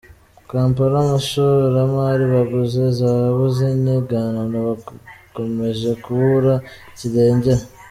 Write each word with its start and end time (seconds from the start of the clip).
Kampala 0.49 0.97
Abashoramari 1.05 2.23
baguze 2.33 2.81
zahabu 2.99 3.43
z’inyiganano 3.55 4.57
bakomeje 4.67 5.89
kubura 6.03 6.53
kirengera 6.97 7.63